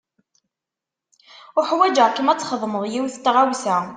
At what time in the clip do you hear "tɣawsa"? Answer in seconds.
3.23-3.77